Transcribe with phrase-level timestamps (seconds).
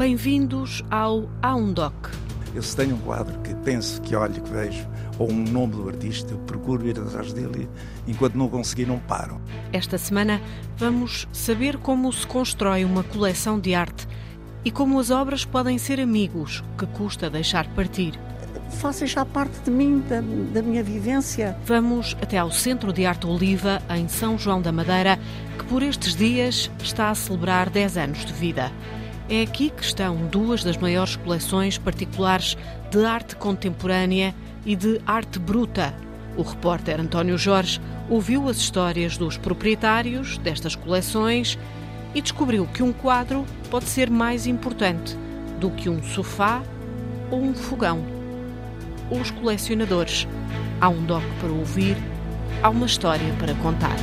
[0.00, 1.94] Bem-vindos ao Aundoc.
[2.54, 4.88] Eu se tenho um quadro que penso, que olho, que vejo,
[5.18, 7.68] ou um nome do artista, eu procuro ir atrás dele
[8.06, 9.38] e enquanto não conseguir não paro.
[9.74, 10.40] Esta semana
[10.78, 14.08] vamos saber como se constrói uma coleção de arte
[14.64, 18.18] e como as obras podem ser amigos que custa deixar partir.
[18.70, 20.22] Faça já parte de mim, da,
[20.54, 21.58] da minha vivência.
[21.66, 25.18] Vamos até ao Centro de Arte Oliva, em São João da Madeira,
[25.58, 28.72] que por estes dias está a celebrar 10 anos de vida.
[29.30, 32.58] É aqui que estão duas das maiores coleções particulares
[32.90, 34.34] de arte contemporânea
[34.66, 35.94] e de arte bruta.
[36.36, 41.56] O repórter António Jorge ouviu as histórias dos proprietários destas coleções
[42.12, 45.16] e descobriu que um quadro pode ser mais importante
[45.60, 46.60] do que um sofá
[47.30, 48.04] ou um fogão.
[49.12, 50.26] Os colecionadores.
[50.80, 51.96] Há um doc para ouvir,
[52.64, 53.96] há uma história para contar.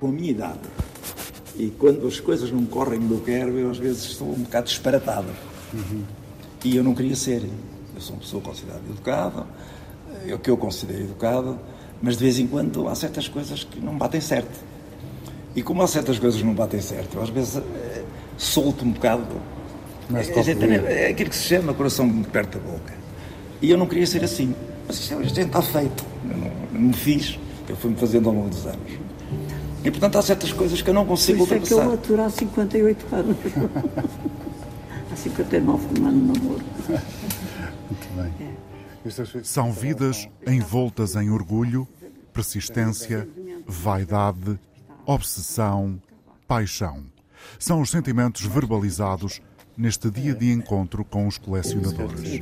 [0.00, 0.60] Com a minha idade,
[1.58, 4.66] e quando as coisas não correm como eu quero, eu às vezes estou um bocado
[4.66, 5.28] disparatado.
[5.72, 6.02] Uhum.
[6.64, 7.42] E eu não queria ser.
[7.94, 9.46] Eu sou uma pessoa considerada educada,
[10.26, 11.58] é o que eu considero educado,
[12.02, 14.64] mas de vez em quando há certas coisas que não batem certo.
[15.54, 18.04] E como há certas coisas que não batem certo, eu às vezes é,
[18.36, 19.24] solto um bocado.
[20.10, 22.94] Mas é, é aquilo que se chama coração perto da boca.
[23.62, 24.54] E eu não queria ser assim.
[24.86, 26.04] Mas isto, isto está feito.
[26.28, 29.05] Eu não, não me fiz, eu fui-me fazendo ao longo dos anos.
[29.86, 31.76] E portanto há certas coisas que eu não consigo Por isso ultrapassar.
[31.76, 33.36] é que eu aturo há 58 anos.
[35.12, 36.64] há 59 um ano de namoro.
[37.88, 38.48] Muito bem.
[38.48, 39.42] É.
[39.44, 41.86] São vidas envoltas em orgulho,
[42.32, 43.28] persistência,
[43.64, 44.58] vaidade,
[45.06, 46.02] obsessão,
[46.48, 47.04] paixão.
[47.56, 49.40] São os sentimentos verbalizados
[49.76, 52.40] neste dia de encontro com os colecionadores.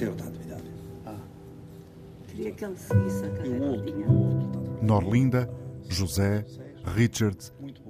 [4.80, 5.50] Norlinda,
[5.90, 6.46] José,
[6.84, 7.38] Richard,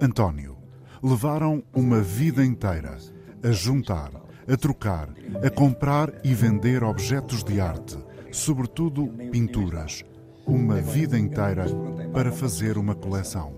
[0.01, 0.57] António
[1.03, 2.97] levaram uma vida inteira
[3.43, 4.11] a juntar,
[4.49, 5.11] a trocar,
[5.45, 7.99] a comprar e vender objetos de arte,
[8.33, 10.05] sobretudo pinturas.
[10.47, 11.67] Uma vida inteira
[12.13, 13.55] para fazer uma coleção.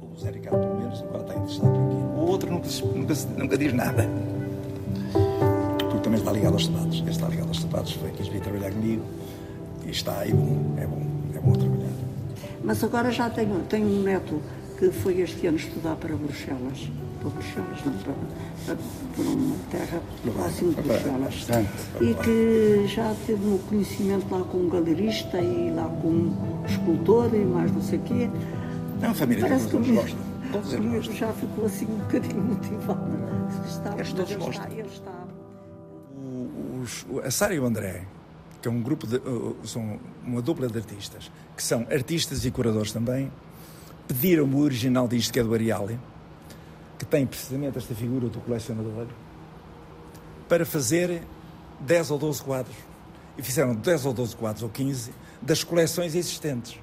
[0.00, 1.94] O Zé Ricardo, pelo menos, agora está interessado aqui.
[1.94, 4.06] O outro nunca, nunca, nunca diz nada.
[5.78, 7.00] Porque também está ligado aos sapatos.
[7.00, 9.02] Ele está ligado aos sapatos, foi quis vir trabalhar comigo
[9.86, 11.02] e está aí bom, é bom,
[11.34, 12.05] é bom trabalhar.
[12.66, 14.42] Mas agora já tenho, tenho um neto
[14.76, 16.90] que foi este ano estudar para Bruxelas.
[17.20, 18.14] Para Bruxelas, não, para,
[18.66, 18.76] para,
[19.14, 20.02] para uma terra
[20.34, 21.46] próxima de Bruxelas.
[22.00, 27.32] E que já teve um conhecimento lá com um galerista e lá com um escultor
[27.32, 28.28] e mais não sei o quê.
[29.00, 30.18] É uma família Parece que todos gostam.
[30.50, 31.14] Todos eles gostam.
[31.14, 33.10] já ficou assim um bocadinho motivado.
[33.68, 34.64] Está, eles todos ele gostam.
[34.64, 35.26] Está, ele está...
[37.08, 38.06] O, a Sara e o André
[38.66, 39.20] que é um grupo de,
[39.62, 43.30] são uma dupla de artistas, que são artistas e curadores também,
[44.08, 45.96] pediram-me o original disto, que é do Ariali,
[46.98, 49.06] que tem precisamente esta figura do colecionador,
[50.48, 51.22] para fazer
[51.78, 52.76] 10 ou 12 quadros.
[53.38, 56.80] E fizeram 10 ou 12 quadros, ou 15, das coleções existentes.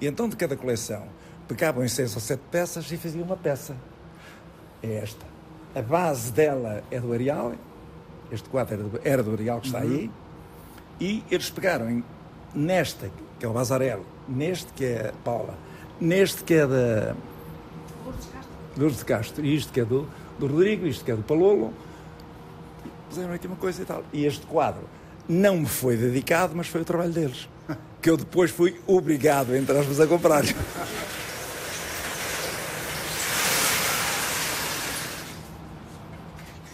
[0.00, 1.08] E então, de cada coleção,
[1.46, 3.76] pegavam em 6 ou 7 peças e faziam uma peça.
[4.82, 5.26] É esta.
[5.74, 7.52] A base dela é do Arial,
[8.32, 9.84] este quadro era do, era do Arial que está uhum.
[9.84, 10.10] aí,
[11.00, 12.04] e eles pegaram em,
[12.54, 15.54] nesta, que é o Bazarello, neste que é a Paula,
[16.00, 17.14] neste que é da
[18.76, 20.08] Lourdes de Castro, e isto que é do,
[20.38, 21.72] do Rodrigo, isto que é do Palolo,
[23.08, 24.04] fizeram aqui uma coisa e tal.
[24.12, 24.88] E este quadro
[25.28, 27.48] não me foi dedicado, mas foi o trabalho deles,
[28.00, 30.44] que eu depois fui obrigado, entre aspas, a comprar.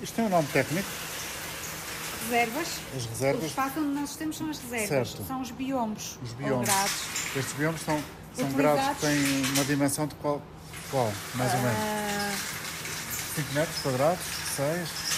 [0.03, 1.03] Isto tem um nome técnico?
[2.25, 2.81] Reservas.
[2.97, 3.43] As reservas.
[3.43, 5.11] O espaço onde nós estamos são as reservas.
[5.11, 5.27] Certo.
[5.27, 6.19] São os biomes.
[6.23, 6.69] Os biomes.
[7.37, 8.01] Estes biomes são,
[8.35, 10.43] são grados que têm uma dimensão de qual?
[10.91, 11.79] Qual, mais ou menos?
[11.79, 11.83] Uh...
[11.83, 12.55] Ah,
[13.34, 14.25] 5 metros quadrados?
[14.57, 15.15] 6?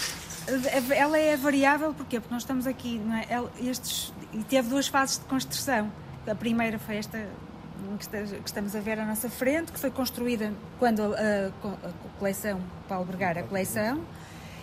[0.91, 2.21] Ela é variável, porquê?
[2.21, 3.27] Porque nós estamos aqui, não é?
[3.61, 5.93] estes, e teve duas fases de construção.
[6.27, 7.29] A primeira foi esta
[7.99, 12.61] que estamos a ver à nossa frente, que foi construída quando a, a, a coleção,
[12.89, 14.03] para albergar a coleção,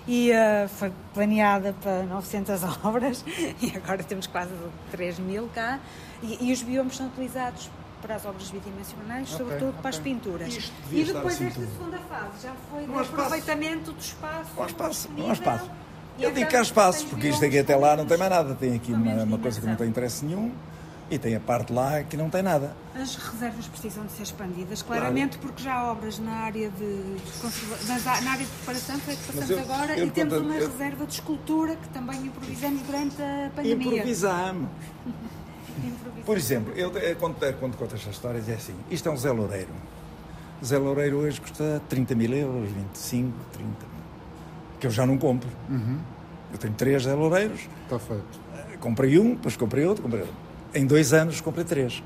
[0.08, 3.24] e uh, foi planeada para 900 obras
[3.62, 4.52] e agora temos quase
[4.92, 5.80] 3 mil cá.
[6.22, 7.70] E, e os biomas são utilizados
[8.02, 9.82] para as obras bidimensionais, okay, sobretudo okay.
[9.82, 10.72] para as pinturas.
[10.92, 14.52] E depois esta segunda fase já foi o aproveitamento do espaço.
[14.58, 15.72] O espaço, o espaço.
[16.20, 18.54] Eu digo que há espaço, porque isto aqui até lá não tem mais nada.
[18.56, 20.52] Tem aqui uma, uma coisa que não tem interesse nenhum
[21.10, 22.76] e tem a parte lá que não tem nada.
[22.96, 25.48] As reservas precisam de ser expandidas, claramente, claro.
[25.48, 29.50] porque já há obras na área de, na área de preparação, que é que passamos
[29.50, 33.52] eu, agora, eu, e temos uma eu, reserva de escultura que também improvisamos durante a
[33.56, 33.88] pandemia.
[33.94, 34.70] Improvisamos.
[36.26, 39.72] Por exemplo, eu, quando, quando conto estas histórias é assim, isto é um Zé Loureiro.
[40.64, 43.94] Zé Loureiro hoje custa 30 mil euros, 25, 30
[44.80, 45.50] que eu já não compro.
[45.70, 45.98] Uhum.
[46.52, 47.68] Eu tenho três Zé Loureiros.
[47.84, 48.44] Está feito.
[48.80, 50.36] Comprei um, depois comprei outro, comprei outro.
[50.74, 52.04] Em dois anos comprei três.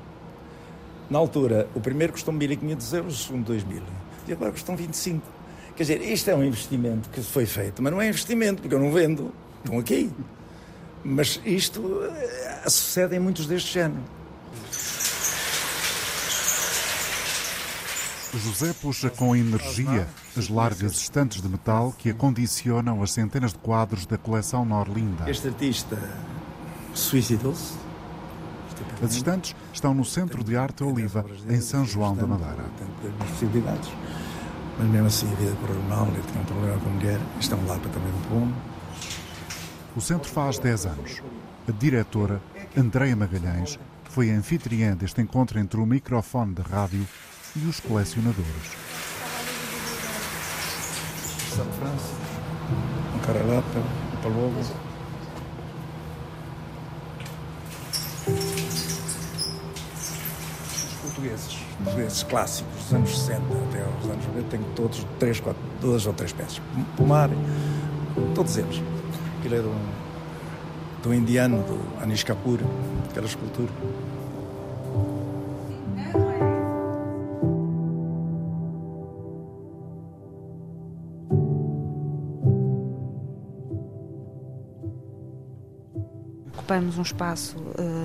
[1.10, 3.82] Na altura, o primeiro custou 1.500 euros, o segundo 2.000.
[4.28, 5.26] E agora custam 25.
[5.76, 8.80] Quer dizer, isto é um investimento que foi feito, mas não é investimento, porque eu
[8.80, 9.32] não vendo.
[9.64, 10.12] Estão aqui.
[11.04, 14.02] Mas isto uh, sucede em muitos deste género.
[18.34, 24.06] José puxa com energia as largas estantes de metal que acondicionam as centenas de quadros
[24.06, 25.30] da coleção Norlinda.
[25.30, 25.98] Este artista
[26.94, 27.87] suicidou-se.
[29.04, 32.66] As estantes estão no Centro de Arte Oliva, em São João da Madeira.
[33.02, 33.92] Tem possibilidades.
[34.80, 37.60] Mas mesmo assim a vida correu mal, ele tinha um problema com a mulher, estão
[37.66, 38.54] lá para também um bom.
[39.96, 41.22] O centro faz 10 anos.
[41.68, 42.42] A diretora,
[42.76, 47.08] Andreia Magalhães, foi anfitriã deste encontro entre o microfone da rádio
[47.56, 48.78] e os colecionadores.
[51.56, 52.14] São França,
[53.16, 53.64] um cara lá
[61.18, 66.06] portugueses, portugueses clássicos dos anos 60 até aos anos 90, tenho todos três, quatro, duas
[66.06, 66.62] ou três peças.
[66.96, 67.30] Pomar,
[68.36, 68.82] todos eles.
[69.40, 69.86] Aquilo é de um,
[71.02, 72.60] do indiano, do Anish Kapoor,
[73.10, 73.72] aquela escultura.
[86.68, 87.97] ocupamos um espaço uh,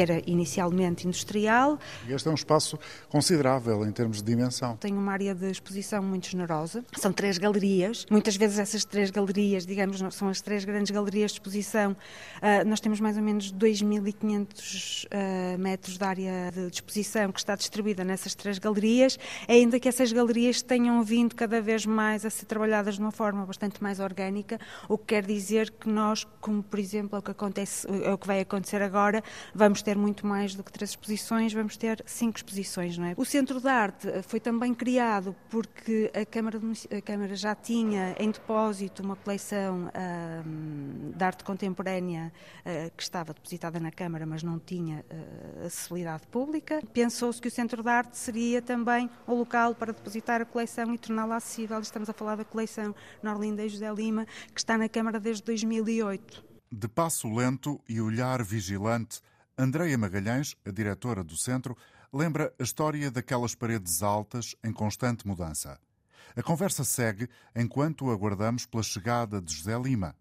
[0.00, 1.78] que era inicialmente industrial.
[2.08, 2.78] Este é um espaço
[3.10, 4.76] considerável em termos de dimensão.
[4.76, 6.82] Tem uma área de exposição muito generosa.
[6.96, 8.06] São três galerias.
[8.10, 11.92] Muitas vezes essas três galerias, digamos, são as três grandes galerias de exposição.
[11.92, 17.54] Uh, nós temos mais ou menos 2.500 uh, metros de área de exposição que está
[17.54, 22.46] distribuída nessas três galerias, ainda que essas galerias tenham vindo cada vez mais a ser
[22.46, 24.58] trabalhadas de uma forma bastante mais orgânica,
[24.88, 28.16] o que quer dizer que nós, como por exemplo é o que acontece é o
[28.16, 29.22] que vai acontecer agora,
[29.54, 32.96] vamos ter muito mais do que três exposições, vamos ter cinco exposições.
[32.98, 33.14] Não é?
[33.16, 36.58] O Centro de Arte foi também criado porque a Câmara,
[36.96, 39.90] a Câmara já tinha em depósito uma coleção
[40.46, 46.26] um, de arte contemporânea uh, que estava depositada na Câmara, mas não tinha uh, acessibilidade
[46.26, 46.82] pública.
[46.92, 50.98] Pensou-se que o Centro de Arte seria também o local para depositar a coleção e
[50.98, 51.80] torná-la acessível.
[51.80, 56.44] Estamos a falar da coleção Norlinda e José Lima, que está na Câmara desde 2008.
[56.72, 59.20] De passo lento e olhar vigilante,
[59.60, 61.76] Andreia Magalhães, a diretora do centro,
[62.10, 65.78] lembra a história daquelas paredes altas em constante mudança.
[66.34, 70.16] A conversa segue enquanto aguardamos pela chegada de José Lima.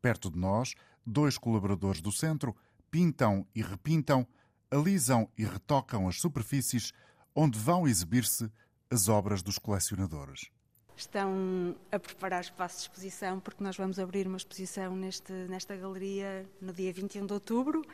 [0.00, 2.54] Perto de nós, dois colaboradores do centro
[2.88, 4.24] pintam e repintam,
[4.70, 6.92] alisam e retocam as superfícies
[7.34, 8.48] onde vão exibir-se
[8.88, 10.52] as obras dos colecionadores
[10.96, 16.48] estão a preparar espaço de exposição, porque nós vamos abrir uma exposição neste, nesta galeria
[16.60, 17.84] no dia 21 de outubro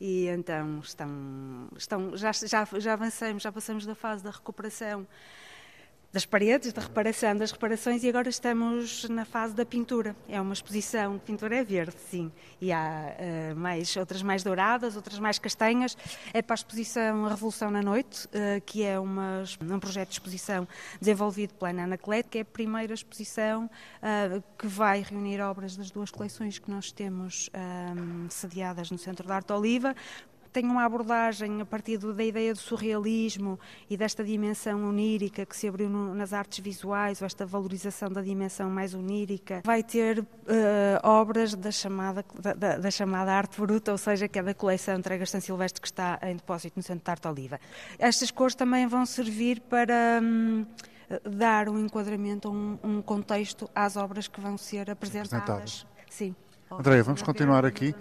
[0.00, 5.06] e então estão, estão já, já, já avançamos, já passamos da fase da recuperação
[6.16, 10.16] das paredes, da reparação das reparações e agora estamos na fase da pintura.
[10.26, 13.14] É uma exposição pintura é verde, sim, e há
[13.52, 15.94] uh, mais, outras mais douradas, outras mais castanhas.
[16.32, 20.14] É para a exposição A Revolução na Noite, uh, que é uma, um projeto de
[20.14, 20.66] exposição
[20.98, 25.90] desenvolvido pela Ana Anaclete, que é a primeira exposição uh, que vai reunir obras das
[25.90, 27.50] duas coleções que nós temos
[28.30, 29.94] sediadas no Centro de Arte Oliva,
[30.56, 33.60] tem uma abordagem a partir da ideia do surrealismo
[33.90, 38.22] e desta dimensão onírica que se abriu no, nas artes visuais, ou esta valorização da
[38.22, 39.60] dimensão mais onírica.
[39.66, 40.26] Vai ter uh,
[41.02, 42.24] obras da chamada,
[42.56, 45.88] da, da, chamada arte bruta, ou seja, que é da coleção Entregas São Silvestre que
[45.88, 47.60] está em depósito no Centro de Arte Oliva.
[47.98, 50.20] Estas cores também vão servir para.
[50.22, 50.64] Hum,
[51.22, 55.86] dar um enquadramento, um, um contexto às obras que vão ser apresentadas.
[56.10, 56.34] Sim.
[56.68, 57.94] Andréia, vamos continuar aqui.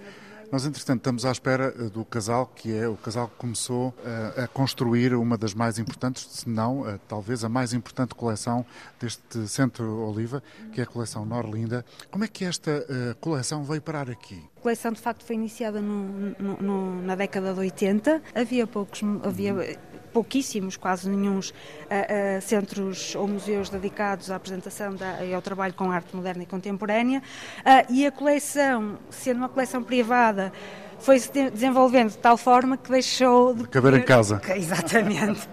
[0.51, 4.41] Nós, entretanto, estamos à espera eh, do casal, que é o casal que começou a,
[4.41, 8.65] eh, a construir uma das mais importantes, se não, a, talvez a mais importante coleção
[8.99, 11.85] deste Centro Oliva, que é a coleção Norlinda.
[12.11, 12.85] Como é que esta
[13.19, 14.43] coleção veio parar aqui?
[14.57, 18.21] A coleção, de facto, foi iniciada no, no, no, na década de 80.
[18.33, 19.77] Havia poucos, havia
[20.15, 25.73] pouquíssimos, quase nenhum, uh, uh, centros ou museus dedicados à apresentação da, e ao trabalho
[25.73, 27.21] com arte moderna e contemporânea.
[27.59, 30.53] Uh, e a coleção, sendo uma coleção privada,
[30.99, 34.41] foi se desenvolvendo de tal forma que deixou de caber em casa.
[34.55, 35.47] Exatamente.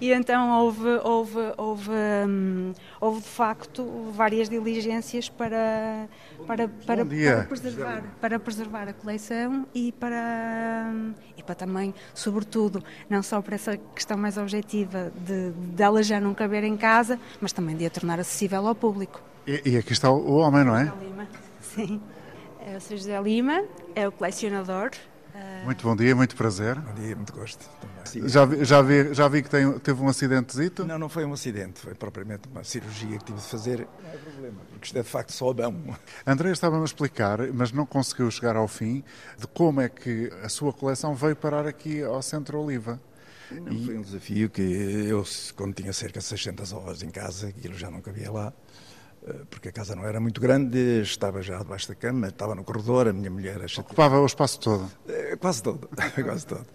[0.00, 1.90] E então houve, houve, houve,
[2.28, 6.08] hum, houve de facto várias diligências para,
[6.46, 12.82] para, para, para, preservar, para preservar a coleção e para, hum, e para também, sobretudo,
[13.08, 17.52] não só para essa questão mais objetiva de dela já não caber em casa, mas
[17.52, 19.20] também de a tornar acessível ao público.
[19.46, 20.92] E, e aqui está o homem, não é?
[21.60, 22.00] Sim.
[22.66, 22.96] É o Sr.
[22.96, 24.90] José Lima, é o colecionador.
[25.64, 26.74] Muito bom dia, muito prazer.
[26.74, 27.64] Bom dia, muito gosto.
[28.24, 30.84] Já vi, já vi, já vi que tem, teve um acidentezito?
[30.84, 33.86] Não, não foi um acidente, foi propriamente uma cirurgia que tive de fazer.
[34.02, 35.94] Não é problema, porque isto é de facto só bom.
[36.26, 39.04] André estava-me a explicar, mas não conseguiu chegar ao fim,
[39.38, 43.00] de como é que a sua coleção veio parar aqui ao Centro Oliva.
[43.48, 43.84] Não, e...
[43.86, 47.88] Foi um desafio que eu, quando tinha cerca de 600 horas em casa, aquilo já
[47.92, 48.52] não cabia lá,
[49.50, 53.08] porque a casa não era muito grande, estava já debaixo da cama, estava no corredor,
[53.08, 53.58] a minha mulher...
[53.78, 54.90] Ocupava o espaço todo?
[55.08, 55.88] Eh, quase todo,
[56.24, 56.66] quase todo.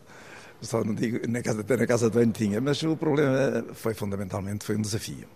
[0.62, 3.94] Só não digo, na casa, até na casa de banho tinha, mas o problema foi
[3.94, 5.28] fundamentalmente, foi um desafio.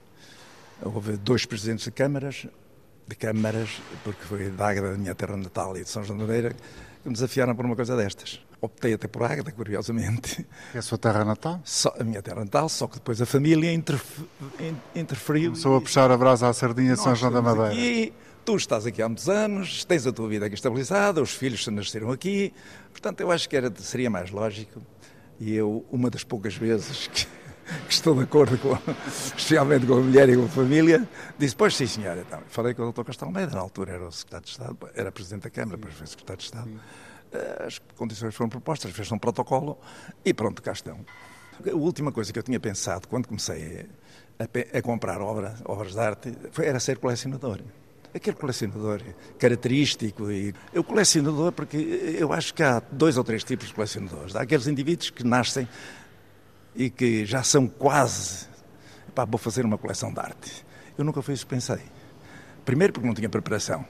[0.81, 2.45] Houve dois presidentes de câmaras,
[3.07, 6.25] de câmaras, porque foi da Águeda da minha terra natal e de São João da
[6.25, 6.55] Madeira,
[7.05, 10.45] que me desafiaram por uma coisa destas optei até por Águeda, curiosamente.
[10.73, 11.61] É a sua terra natal?
[11.63, 13.71] Só, a minha terra natal, só que depois a família
[14.95, 15.51] interferiu.
[15.51, 17.69] Começou a puxar a brasa à sardinha de São João da Madeira.
[17.69, 18.11] Aqui,
[18.43, 22.11] tu estás aqui há muitos anos, tens a tua vida aqui estabilizada, os filhos nasceram
[22.11, 22.53] aqui,
[22.91, 24.81] portanto eu acho que era, seria mais lógico.
[25.39, 27.27] E eu, uma das poucas vezes que,
[27.87, 31.07] que estou de acordo com, especialmente com a mulher e com a família,
[31.37, 32.23] disse, pois sim senhora.
[32.25, 33.03] Então, falei com o Dr.
[33.03, 36.07] Castelo Almeida, na altura era o secretário de Estado, era Presidente da Câmara, depois foi
[36.07, 36.69] secretário de Estado.
[36.69, 36.79] Sim
[37.65, 39.77] as condições foram propostas, fez um protocolo
[40.23, 40.99] e pronto, cá estão.
[41.65, 43.85] A última coisa que eu tinha pensado quando comecei
[44.39, 47.61] a, a comprar obra, obras de arte foi, era ser colecionador.
[48.13, 49.01] Aquele colecionador
[49.37, 50.31] característico.
[50.31, 51.77] E, eu colecionador porque
[52.17, 54.35] eu acho que há dois ou três tipos de colecionadores.
[54.35, 55.67] Há aqueles indivíduos que nascem
[56.75, 58.47] e que já são quase.
[59.13, 60.65] Pá, vou fazer uma coleção de arte.
[60.97, 61.81] Eu nunca fui isso que pensei.
[62.65, 63.85] Primeiro porque não tinha preparação.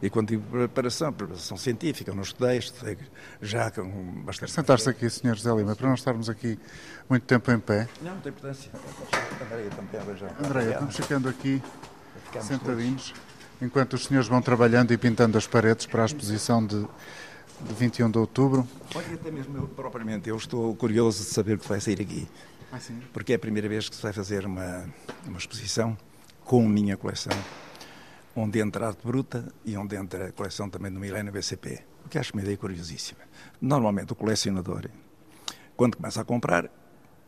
[0.00, 2.96] E quando tive preparação, preparação científica, não estudei, estudei
[3.42, 4.52] já com bastante.
[4.52, 5.34] Sentar-se aqui, Sr.
[5.34, 6.56] José Lima, para não estarmos aqui
[7.10, 7.88] muito tempo em pé.
[8.00, 8.70] Não, não tem importância.
[9.44, 10.28] Andréia também já.
[10.46, 11.60] Andréia, estamos ficando aqui
[12.40, 13.12] sentadinhos,
[13.60, 16.86] enquanto os senhores vão trabalhando e pintando as paredes para a exposição de,
[17.60, 18.66] de 21 de outubro.
[18.94, 22.28] Olha, até mesmo eu, propriamente, eu estou curioso de saber o que vai sair aqui.
[22.72, 22.78] Ah?
[23.12, 24.88] Porque é a primeira vez que se vai fazer uma,
[25.26, 25.96] uma exposição
[26.44, 27.32] com a minha coleção
[28.40, 32.08] onde entra a arte bruta e onde entra a coleção também do Milênio BCP, o
[32.08, 33.20] que acho uma ideia curiosíssima.
[33.60, 34.88] Normalmente o colecionador,
[35.76, 36.70] quando começa a comprar,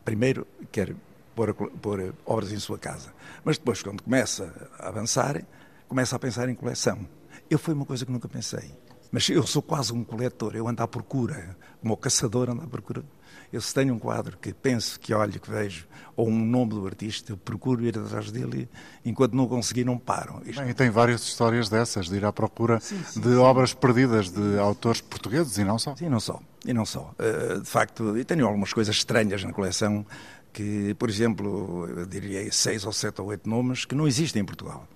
[0.05, 0.95] primeiro quer
[1.35, 5.43] pôr, pôr obras em sua casa, mas depois, quando começa a avançar,
[5.87, 7.05] começa a pensar em coleção.
[7.49, 8.73] Eu foi uma coisa que nunca pensei.
[9.11, 12.67] Mas eu sou quase um coletor, eu ando à procura, como o caçador anda à
[12.67, 13.03] procura
[13.51, 16.87] eu se tenho um quadro que penso, que olho, que vejo, ou um nome do
[16.87, 18.69] artista, eu procuro ir atrás dele
[19.03, 20.41] enquanto não conseguir, não paro.
[20.45, 20.61] Isto...
[20.61, 23.35] Bem, e tem várias histórias dessas, de ir à procura sim, sim, de sim.
[23.35, 25.95] obras perdidas de autores portugueses e não só.
[25.95, 26.39] Sim, não só.
[26.65, 27.13] E não só.
[27.19, 30.05] Uh, de facto, e tenho algumas coisas estranhas na coleção
[30.53, 34.45] que, por exemplo, eu diria seis ou sete ou oito nomes que não existem em
[34.45, 34.87] Portugal.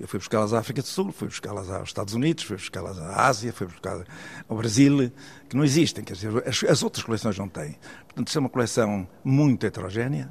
[0.00, 3.26] Eu fui buscá-las à África do Sul, fui buscá-las aos Estados Unidos, fui buscá-las à
[3.26, 4.06] Ásia, fui buscá-las
[4.48, 5.10] ao Brasil,
[5.48, 7.76] que não existem, quer dizer, as, as, outras coleções não têm.
[8.06, 10.30] Portanto, isto é uma coleção muito heterogénea,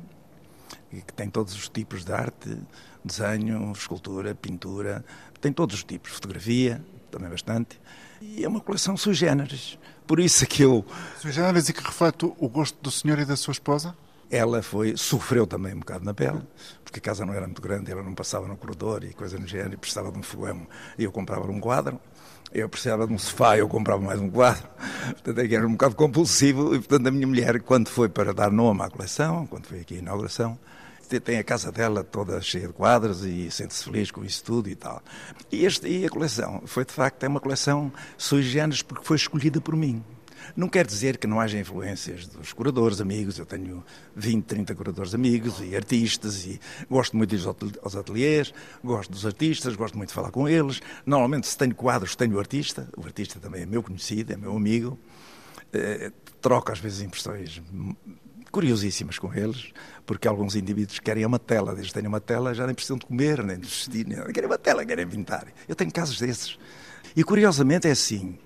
[0.89, 2.57] que tem todos os tipos de arte,
[3.03, 5.03] desenho, escultura, pintura,
[5.41, 6.81] tem todos os tipos, fotografia,
[7.11, 7.79] também bastante,
[8.21, 9.77] e é uma coleção sui generis.
[10.05, 10.85] Por isso é que eu...
[11.19, 13.93] Sui generis e que reflete o gosto do senhor e da sua esposa?
[14.29, 16.41] Ela foi, sofreu também um bocado na pele,
[16.83, 19.47] porque a casa não era muito grande, ela não passava no corredor e coisa no
[19.47, 20.67] género, e precisava de um fogão,
[20.97, 21.99] e eu comprava um quadro,
[22.53, 24.67] eu precisava de um sofá, eu comprava mais um quadro,
[25.23, 28.51] portanto é era um bocado compulsivo, e portanto a minha mulher, quando foi para dar
[28.51, 30.57] nome à coleção, quando foi aqui a inauguração,
[31.23, 34.75] tem a casa dela toda cheia de quadros e sente-se feliz com isso tudo e
[34.75, 35.01] tal.
[35.49, 39.15] E, este, e a coleção foi, de facto, é uma coleção sui generis porque foi
[39.15, 40.03] escolhida por mim.
[40.55, 43.83] Não quer dizer que não haja influências dos curadores amigos, eu tenho
[44.15, 47.47] 20, 30 curadores amigos e artistas e gosto muito de ir
[47.81, 50.81] aos ateliês, gosto dos artistas, gosto muito de falar com eles.
[51.05, 54.55] Normalmente, se tenho quadros, tenho o artista, o artista também é meu conhecido, é meu
[54.55, 54.97] amigo.
[55.73, 56.11] Eh,
[56.41, 57.61] troco às vezes impressões
[58.51, 59.71] curiosíssimas com eles,
[60.05, 63.43] porque alguns indivíduos querem uma tela, que têm uma tela já nem precisam de comer,
[63.43, 64.17] nem de vestir, nem...
[64.31, 65.47] querem uma tela, querem pintar.
[65.67, 66.57] Eu tenho casos desses.
[67.15, 68.37] E curiosamente é assim,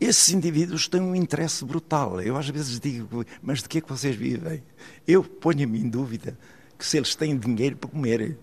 [0.00, 2.20] esses indivíduos têm um interesse brutal.
[2.20, 4.62] Eu às vezes digo, mas de que é que vocês vivem?
[5.06, 6.38] Eu ponho-me em dúvida
[6.78, 8.38] que se eles têm dinheiro para comer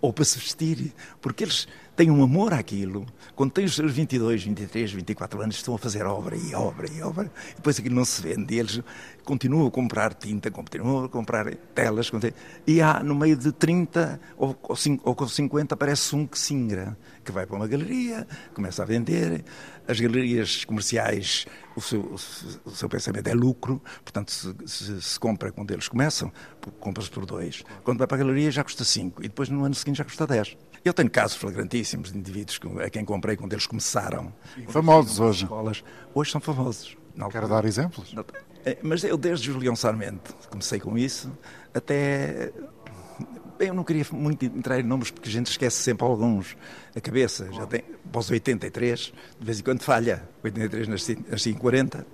[0.00, 3.06] ou para se vestir, porque eles têm um amor àquilo.
[3.34, 7.02] Quando têm os seus 22, 23, 24 anos, estão a fazer obra e obra e
[7.02, 8.54] obra, e depois aquilo não se vende.
[8.54, 8.80] E eles
[9.24, 12.10] continuam a comprar tinta, continuam a comprar telas,
[12.66, 17.46] e há no meio de 30 ou, ou 50 aparece um que singra, que vai
[17.46, 19.44] para uma galeria, começa a vender.
[19.86, 21.44] As galerias comerciais,
[21.76, 22.16] o seu,
[22.64, 26.32] o seu pensamento é lucro, portanto, se, se, se compra quando eles começam,
[26.80, 27.62] compra-se por dois.
[27.82, 30.26] Quando vai para a galeria já custa 5 e depois no ano seguinte já custa
[30.26, 30.56] 10.
[30.84, 34.30] Eu tenho casos flagrantíssimos de indivíduos a quem comprei quando eles começaram.
[34.56, 35.44] E famosos hoje.
[35.44, 35.82] Escolas.
[36.12, 36.96] Hoje são famosos.
[37.16, 38.14] Não quero dar exemplos?
[38.66, 41.32] É, mas eu, desde Julião Sarmento, comecei com isso,
[41.72, 42.52] até.
[43.58, 46.56] Eu não queria muito entrar em nomes porque a gente esquece sempre alguns.
[46.94, 47.82] A cabeça, já tem.
[48.12, 50.28] Pós 83, de vez em quando falha.
[50.42, 52.06] 83 nasci, nasci em 40.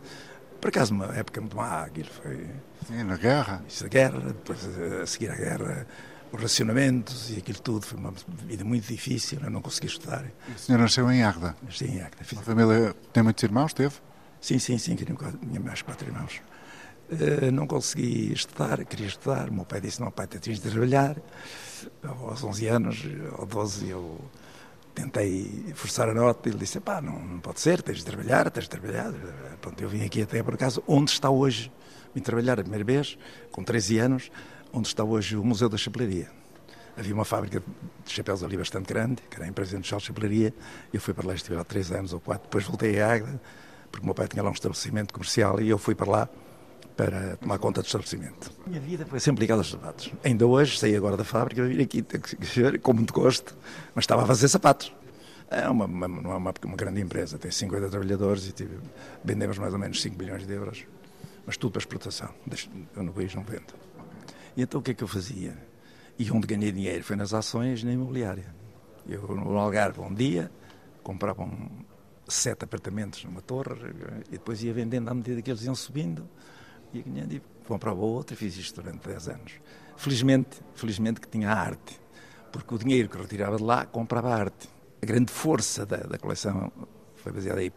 [0.61, 2.47] Por acaso, uma época muito má, aquilo foi.
[2.87, 3.65] Sim, na guerra.
[3.67, 4.61] Isso, a guerra, depois
[5.03, 5.87] a seguir a guerra
[6.33, 7.87] os racionamentos e aquilo tudo.
[7.87, 8.13] Foi uma
[8.47, 10.25] vida muito difícil, eu não consegui estudar.
[10.55, 11.57] O senhor nasceu em Águeda?
[11.63, 12.17] Nasci em Águeda.
[12.21, 13.95] A família tem muitos irmãos, teve?
[14.41, 16.41] Sim, sim, sim, tinha mais quatro irmãos.
[17.11, 19.49] Uh, não consegui estudar, queria estudar.
[19.49, 21.17] O meu pai disse: Não, pai, tens de trabalhar.
[22.05, 23.03] Aos 11 anos,
[23.37, 24.21] ou 12, eu
[24.95, 26.49] tentei forçar a nota.
[26.49, 29.13] Ele disse: Pá, não, não pode ser, tens de trabalhar, tens de trabalhar.
[29.61, 31.73] Pronto, eu vim aqui até por acaso, onde está hoje.
[32.15, 33.19] Vim trabalhar a primeira vez,
[33.53, 34.31] com 13 anos,
[34.73, 36.31] onde está hoje o Museu da Chapelaria.
[36.97, 37.63] Havia uma fábrica
[38.05, 40.53] de chapéus ali bastante grande, que era a empresa industrial de chapelaria.
[40.93, 42.45] Eu fui para lá, estive lá três anos ou quatro.
[42.45, 43.41] Depois voltei a Águeda,
[43.91, 46.29] porque o meu pai tinha lá um estabelecimento comercial e eu fui para lá
[46.97, 48.53] para tomar conta do estabelecimento.
[48.67, 50.13] A minha vida foi sempre ligada aos sapatos.
[50.23, 52.05] Ainda hoje, saí agora da fábrica, vim aqui
[52.83, 53.57] com muito gosto,
[53.95, 54.93] mas estava a fazer sapatos.
[55.51, 58.79] É uma, uma, uma, uma grande empresa, tem 50 trabalhadores e tive,
[59.25, 60.85] vendemos mais ou menos 5 bilhões de euros,
[61.47, 62.29] mas tudo para exportação.
[62.95, 63.73] Eu no país não vendo.
[64.61, 65.57] E então o que é que eu fazia?
[66.19, 68.55] E onde ganhei dinheiro foi nas ações na imobiliária.
[69.09, 70.53] Eu no Algarve um dia
[71.03, 71.67] comprava um,
[72.29, 73.91] sete apartamentos numa torre
[74.29, 76.29] e depois ia vendendo à medida que eles iam subindo
[76.93, 79.53] ia ganhando e comprava outro e fiz isto durante 10 anos.
[79.97, 81.99] Felizmente, felizmente que tinha arte,
[82.53, 84.69] porque o dinheiro que retirava de lá comprava arte.
[85.01, 86.71] A grande força da, da coleção
[87.17, 87.73] foi baseada aí.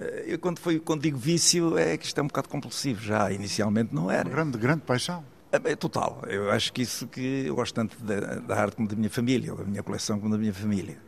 [0.00, 3.30] Eh, eu, quando, foi, quando digo vício, é que isto é um bocado compulsivo já.
[3.30, 4.28] Inicialmente não era.
[4.28, 5.24] Grande, grande paixão.
[5.62, 6.22] É, total.
[6.26, 9.54] Eu acho que isso que eu gosto tanto da, da arte como da minha família,
[9.54, 10.98] da minha coleção como da minha família.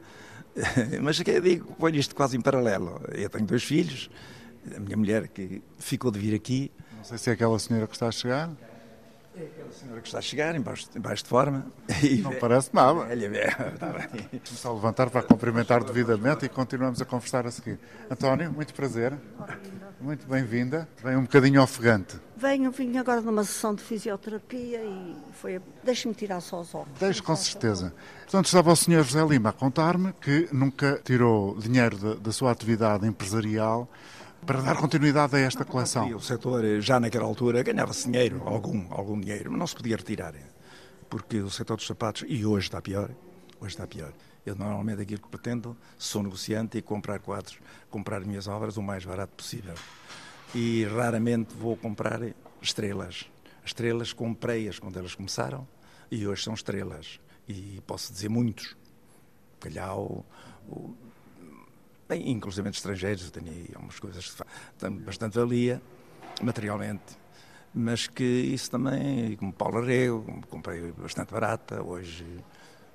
[1.03, 3.01] Mas que digo, ponho isto quase em paralelo.
[3.13, 4.09] Eu tenho dois filhos,
[4.75, 6.71] a minha mulher que ficou de vir aqui.
[6.97, 8.51] Não sei se é aquela senhora que está a chegar.
[9.39, 11.67] É aquela senhora que está a chegar, em baixo, em baixo de forma.
[12.23, 13.05] Não parece nada.
[13.05, 14.31] Velha, velha, está bem.
[14.33, 17.79] Vamos a levantar para cumprimentar devidamente e continuamos a conversar a seguir.
[18.11, 19.13] António, muito prazer.
[20.01, 20.89] Muito bem-vinda.
[21.05, 22.19] Vem um bocadinho ofegante.
[22.35, 25.61] Venho, vim agora numa sessão de fisioterapia e foi.
[25.85, 26.99] Deixe-me tirar só os óculos.
[26.99, 27.93] Deixe, com certeza.
[28.23, 29.03] Portanto, estava o Sr.
[29.03, 33.87] José Lima a contar-me que nunca tirou dinheiro da, da sua atividade empresarial
[34.45, 36.15] para dar continuidade a esta coleção.
[36.15, 40.35] O setor, já naquela altura, ganhava-se dinheiro, algum, algum dinheiro, mas não se podia retirar.
[41.09, 43.11] Porque o setor dos sapatos, e hoje está pior,
[43.61, 44.13] hoje está pior.
[44.45, 47.59] Eu normalmente aquilo que pretendo, sou negociante e comprar quadros,
[47.91, 49.75] comprar minhas obras o mais barato possível.
[50.55, 52.21] E raramente vou comprar
[52.63, 53.29] estrelas.
[53.65, 55.67] Estrelas comprei-as quando elas começaram
[56.11, 57.21] e hoje são estrelas.
[57.49, 58.77] E posso dizer muitos.
[59.59, 60.25] Calhau,
[62.09, 65.81] bem, inclusive estrangeiros, eu tenho aí umas coisas que bastante valia,
[66.43, 67.19] materialmente,
[67.75, 72.25] mas que isso também, como Paulo Arrego, comprei bastante barata, hoje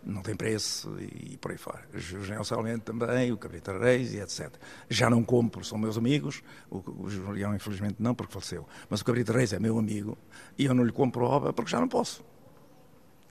[0.03, 1.87] não tem preço e por aí fora.
[1.93, 4.51] Julião Salmento também, o Cabrita Reis e etc.
[4.89, 9.05] Já não compro, são meus amigos, o, o Julião infelizmente não porque faleceu, mas o
[9.05, 10.17] Cabrita Reis é meu amigo
[10.57, 12.23] e eu não lhe compro obra porque já não posso.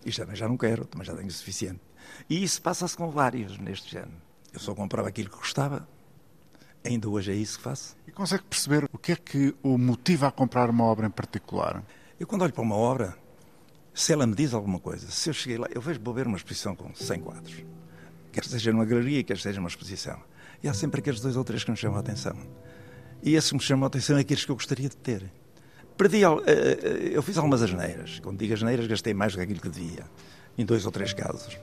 [0.05, 1.81] E também já não quero, também já tenho o suficiente.
[2.29, 4.30] E isso passa-se com vários neste género.
[4.53, 5.87] Eu só comprava aquilo que gostava,
[6.85, 7.97] ainda hoje é isso que faço.
[8.07, 11.83] E consegue perceber o que é que o motiva a comprar uma obra em particular?
[12.19, 13.17] Eu quando olho para uma obra,
[13.95, 16.37] se ela me diz alguma coisa, se eu cheguei lá, eu vejo vou ver uma
[16.37, 17.65] exposição com 100 quadros,
[18.33, 20.21] quer seja numa galeria, quer seja numa exposição,
[20.63, 22.37] e há sempre aqueles dois ou três que me chamam a atenção.
[23.23, 25.31] E esses que me chamam a atenção é aqueles que eu gostaria de ter.
[25.97, 28.19] Perdi, eh, eh, eu fiz algumas asneiras.
[28.21, 30.07] Quando digo asneiras, gastei mais do que aquilo que devia,
[30.57, 31.59] em dois ou três casos.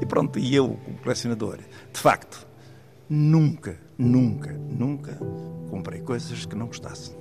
[0.00, 1.58] E pronto, e eu, como colecionador,
[1.92, 2.46] de facto,
[3.08, 5.18] nunca, nunca, nunca
[5.70, 7.16] comprei coisas que não gostasse.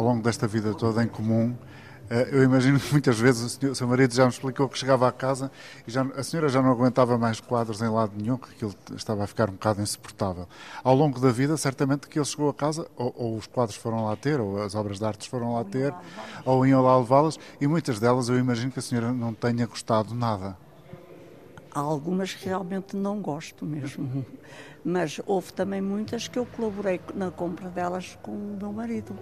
[0.00, 1.54] ao longo desta vida toda em comum,
[2.32, 5.06] eu imagino que muitas vezes o, senhor, o seu marido já me explicou que chegava
[5.06, 5.48] à casa
[5.86, 9.22] e já, a senhora já não aguentava mais quadros em lado nenhum, que aquilo estava
[9.22, 10.48] a ficar um bocado insuportável.
[10.82, 14.06] Ao longo da vida, certamente que ele chegou a casa, ou, ou os quadros foram
[14.06, 15.94] lá ter, ou as obras de artes foram lá ter,
[16.44, 20.12] ou iam lá levá-las, e muitas delas eu imagino que a senhora não tenha gostado
[20.12, 20.56] nada.
[21.72, 24.26] Há algumas que realmente não gosto mesmo,
[24.84, 29.16] mas houve também muitas que eu colaborei na compra delas com o meu marido.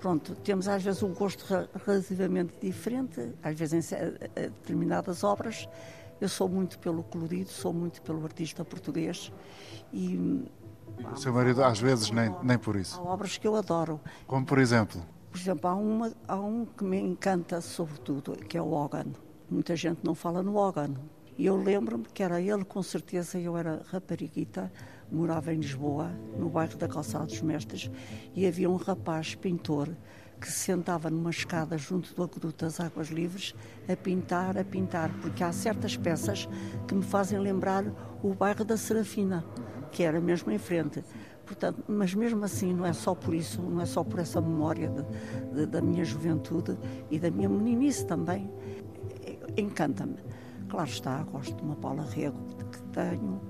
[0.00, 1.44] Pronto, temos às vezes um gosto
[1.84, 3.96] relativamente diferente, às vezes em
[4.34, 5.68] determinadas obras.
[6.20, 9.32] Eu sou muito pelo colorido, sou muito pelo artista português
[9.92, 10.44] e.
[11.12, 12.98] O seu marido, às vezes, nem, nem por isso.
[12.98, 14.00] Há obras que eu adoro.
[14.26, 15.00] Como, por exemplo?
[15.30, 19.06] Por exemplo, há, uma, há um que me encanta, sobretudo, que é o Hogan.
[19.48, 20.94] Muita gente não fala no Hogan.
[21.36, 24.72] E eu lembro-me que era ele, com certeza, eu era rapariguita,
[25.10, 27.90] morava em Lisboa, no bairro da Calçada dos Mestres,
[28.34, 29.88] e havia um rapaz pintor
[30.40, 33.54] que se sentava numa escada junto do aqueduto das Águas Livres
[33.88, 36.48] a pintar, a pintar, porque há certas peças
[36.86, 37.84] que me fazem lembrar
[38.22, 39.44] o bairro da Serafina,
[39.90, 41.02] que era mesmo em frente.
[41.44, 44.90] Portanto, mas mesmo assim não é só por isso, não é só por essa memória
[44.90, 46.78] de, de, da minha juventude
[47.10, 48.50] e da minha meninice também.
[49.56, 50.18] Encanta-me.
[50.68, 52.38] Claro está, gosto de uma Paula Rego
[52.70, 53.40] que tenho,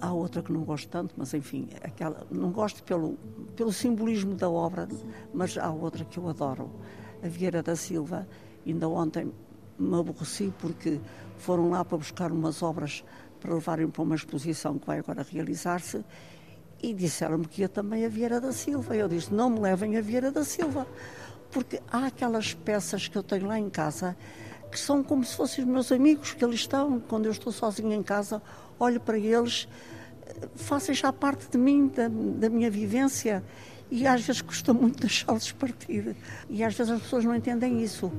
[0.00, 3.18] Há outra que não gosto tanto, mas enfim, aquela, não gosto pelo,
[3.56, 4.88] pelo simbolismo da obra,
[5.34, 6.70] mas há outra que eu adoro.
[7.22, 8.28] A Vieira da Silva,
[8.64, 9.32] ainda ontem
[9.76, 11.00] me aborreci porque
[11.36, 13.04] foram lá para buscar umas obras
[13.40, 16.04] para levarem para uma exposição que vai agora realizar-se
[16.82, 18.96] e disseram-me que ia também a Vieira da Silva.
[18.96, 20.86] Eu disse: não me levem a Vieira da Silva,
[21.50, 24.16] porque há aquelas peças que eu tenho lá em casa
[24.70, 27.00] que são como se fossem os meus amigos que ali estão.
[27.00, 28.42] Quando eu estou sozinha em casa,
[28.78, 29.68] olho para eles,
[30.54, 33.42] fazem já parte de mim, da, da minha vivência.
[33.90, 36.16] E às vezes custa muito deixá-los partir.
[36.48, 38.12] E às vezes as pessoas não entendem isso.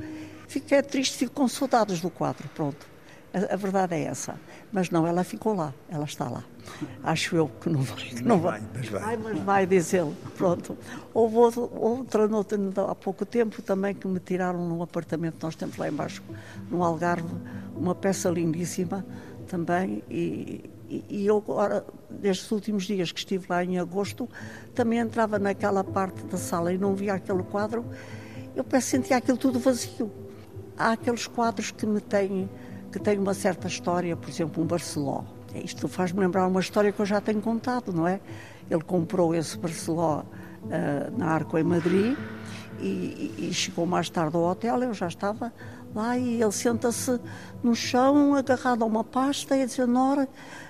[0.47, 2.87] Fico é triste, fico com saudades do quadro, pronto.
[3.31, 4.39] A, a, verdade é essa.
[4.71, 6.43] Mas não, ela ficou lá, ela está lá.
[7.03, 7.97] Acho eu que não vai.
[7.97, 9.03] Que não, vai, mas vai.
[9.03, 10.15] Ai, mas vai, diz ele.
[10.35, 10.75] Pronto.
[11.13, 15.77] Houve outra, outra, há pouco tempo também que me tiraram num apartamento que nós temos
[15.77, 16.23] lá embaixo,
[16.71, 17.29] no Algarve,
[17.75, 19.05] uma peça lindíssima
[19.49, 20.03] também.
[20.09, 20.69] E,
[21.09, 21.85] e eu agora,
[22.21, 24.29] nestes últimos dias que estive lá em agosto,
[24.73, 27.85] também entrava naquela parte da sala e não via aquele quadro.
[28.55, 30.11] Eu penso sentia aquilo tudo vazio.
[30.77, 32.49] Há aqueles quadros que me têm
[32.91, 35.23] que tem uma certa história, por exemplo, um Barceló.
[35.53, 38.19] Isto faz-me lembrar uma história que eu já tenho contado, não é?
[38.69, 42.17] Ele comprou esse Barceló uh, na Arco em Madrid
[42.79, 45.51] e, e, chegou mais tarde ao hotel, eu já estava
[45.93, 47.19] lá e ele senta-se
[47.63, 50.27] no chão, agarrado a uma pasta e a dizer, Nora,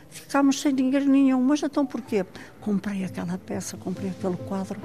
[0.10, 1.42] ficámos sem dinheiro nenhum.
[1.42, 2.26] Mas então porquê?
[2.60, 4.80] Comprei aquela peça, comprei aquele quadro.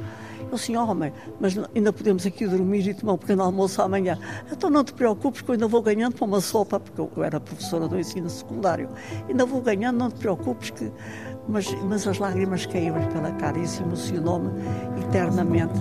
[0.48, 4.18] Eu assim, homem, oh, mas ainda podemos aqui dormir e tomar um pequeno almoço amanhã.
[4.50, 7.40] Então não te preocupes que eu ainda vou ganhando para uma sopa, porque eu era
[7.40, 8.88] professora do ensino secundário.
[9.28, 10.92] Ainda vou ganhando, não te preocupes que...
[11.46, 14.50] Mas, mas as lágrimas caíram pela cara e isso emocionou-me
[15.02, 15.78] eternamente.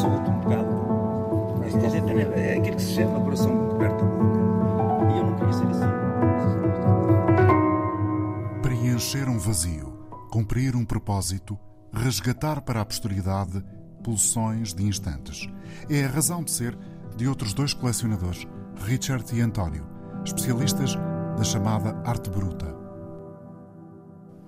[0.00, 0.65] Solto um bocado.
[2.34, 5.12] É aquilo que se chama coração coberto de boca.
[5.12, 6.06] E eu não queria ser assim
[8.96, 9.92] preencher um vazio,
[10.30, 11.58] cumprir um propósito,
[11.92, 13.62] resgatar para a posteridade
[14.02, 15.46] pulsões de instantes.
[15.90, 16.76] É a razão de ser
[17.14, 18.46] de outros dois colecionadores,
[18.86, 19.86] Richard e António,
[20.24, 20.96] especialistas
[21.36, 22.74] da chamada arte bruta.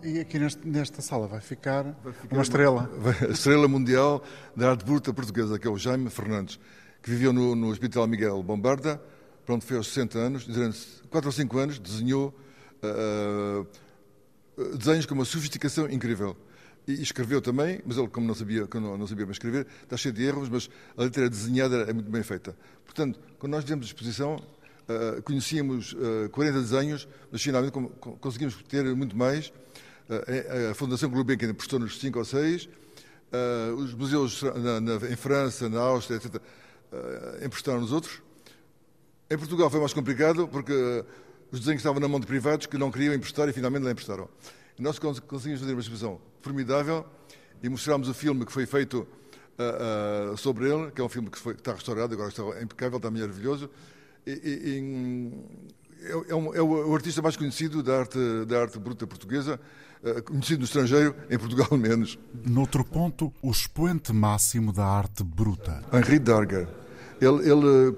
[0.03, 2.91] E aqui neste, nesta sala vai ficar, vai ficar uma estrela.
[2.99, 4.23] Uma, a estrela mundial
[4.57, 6.59] da arte bruta portuguesa, que é o Jaime Fernandes,
[7.03, 9.01] que viveu no, no Hospital Miguel Bombarda,
[9.45, 10.79] pronto, foi aos 60 anos, durante
[11.11, 12.35] 4 ou 5 anos desenhou
[12.83, 13.67] uh,
[14.77, 16.37] desenhos com uma sofisticação incrível.
[16.87, 20.15] E escreveu também, mas ele, como não sabia, como não sabia bem escrever, está cheio
[20.15, 22.57] de erros, mas a letra desenhada é muito bem feita.
[22.85, 27.73] Portanto, quando nós fizemos a exposição, uh, conhecíamos uh, 40 desenhos, mas finalmente
[28.21, 29.49] conseguimos ter muito mais.
[30.09, 32.69] Uh, a Fundação Gulbenkian prestou-nos 5 ou 6,
[33.77, 36.41] os museus na, na, em França, na Áustria, etc.,
[36.93, 38.23] uh, emprestaram-nos outros.
[39.31, 41.05] Em Portugal foi mais complicado, porque
[41.51, 44.29] os desenhos estavam na mão de privados que não queriam emprestar e finalmente lá emprestaram.
[44.79, 47.05] E nós conseguimos fazer uma exposição formidável
[47.63, 49.07] e mostramos o filme que foi feito
[49.59, 52.43] uh, uh, sobre ele, que é um filme que, foi, que, está restaurado, agora está
[52.63, 53.69] impecável, está maravilhoso.
[54.27, 58.79] E, e, e, é, é, um, é, o artista mais conhecido da arte, da arte
[58.79, 59.61] bruta portuguesa,
[60.25, 62.19] conhecido no estrangeiro, em Portugal menos.
[62.47, 65.83] Noutro ponto, o expoente máximo da arte bruta.
[65.93, 66.69] Henri Darger.
[67.21, 67.95] Ele, ele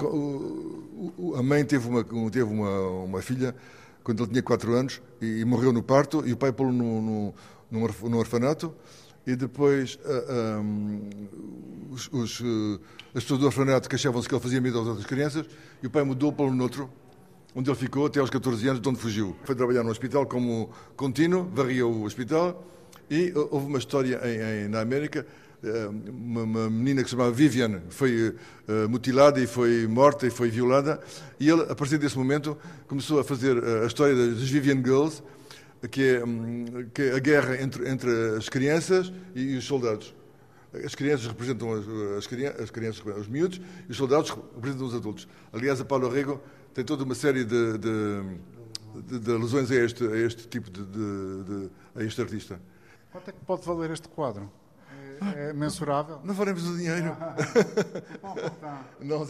[1.37, 3.55] a mãe teve uma, teve uma, uma filha
[4.03, 7.35] quando ele tinha 4 anos e, morreu no parto e o pai pô-lo no,
[7.71, 8.75] num orfanato.
[9.27, 11.09] e depois uh, um,
[11.91, 12.81] os, os, uh,
[13.15, 15.47] as pessoas do orfanato queixavam-se que ele fazia medo às outras crianças
[15.83, 16.91] e o pai mudou para um outro,
[17.55, 19.37] onde ele ficou até aos 14 anos, de onde fugiu.
[19.45, 22.65] Foi trabalhar no hospital como contínuo, varria o hospital
[23.11, 25.27] e uh, houve uma história em, em, na América
[25.63, 30.49] uma, uma, menina que se chamava Vivian foi uh, mutilada e foi morta e foi
[30.49, 31.01] violada
[31.39, 32.57] e ele, a partir desse momento,
[32.89, 35.23] começou a fazer a história das Vivian Girls,
[35.91, 40.15] que é, hum, que é a guerra entre, entre as crianças e os soldados.
[40.85, 41.85] As crianças representam as,
[42.19, 45.29] as, as crianças, os miúdos, e os soldados representam os adultos.
[45.53, 46.41] Aliás, a Paulo Rego
[46.75, 51.71] tem toda uma série de, de, de, de alusões a este, a este tipo de,
[51.95, 52.61] a este artista.
[53.13, 54.51] Quanto é que pode valer este quadro?
[55.37, 56.21] É, é mensurável?
[56.25, 57.17] Não faremos o dinheiro.
[59.03, 59.27] não,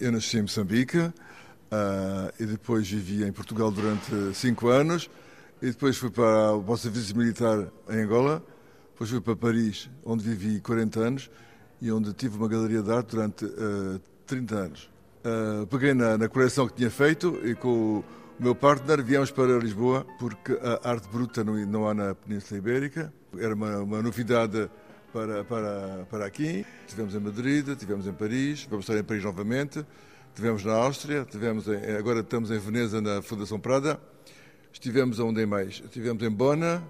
[0.00, 1.12] Eu nasci em Moçambique uh,
[2.40, 5.08] e depois vivi em Portugal durante cinco anos
[5.62, 8.42] e depois fui para o serviço militar em Angola,
[8.92, 11.30] depois fui para Paris, onde vivi 40 anos
[11.80, 14.90] e onde tive uma galeria de arte durante uh, eh, 30 anos.
[15.28, 18.04] Uh, peguei na, na, coleção que tinha feito e com o
[18.38, 23.12] meu partner viemos para Lisboa porque a arte bruta não, não há na Península Ibérica.
[23.38, 24.70] Era uma, uma novidade
[25.12, 26.64] para, para, para aqui.
[26.86, 29.84] Estivemos em Madrid, estivemos em Paris, vamos estar em Paris novamente,
[30.28, 34.00] estivemos na Áustria, tivemos em, agora estamos em Veneza na Fundação Prada.
[34.72, 35.82] Estivemos onde mais?
[35.84, 36.82] Estivemos em Bona,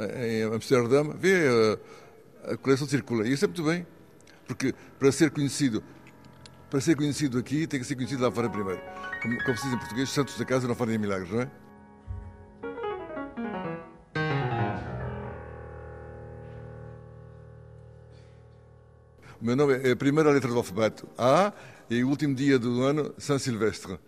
[0.00, 1.04] em Amsterdã.
[1.16, 1.46] Vê,
[2.44, 3.28] a, a coleção circula.
[3.28, 3.86] E isso é muito bem,
[4.44, 5.84] porque para ser conhecido,
[6.70, 8.80] para ser conhecido aqui, tem que ser conhecido lá fora primeiro.
[9.22, 11.50] Como, como se diz em português, santos da casa não fazem milagres, não é?
[19.40, 21.52] O meu nome é a primeira letra do alfabeto, A,
[21.88, 23.98] e o último dia do ano, São Silvestre.